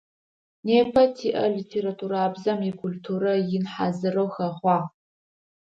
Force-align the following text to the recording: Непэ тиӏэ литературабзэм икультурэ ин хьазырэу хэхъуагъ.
Непэ 0.65 1.03
тиӏэ 1.15 1.45
литературабзэм 1.55 2.59
икультурэ 2.69 3.33
ин 3.55 3.65
хьазырэу 3.73 4.29
хэхъуагъ. 4.35 4.87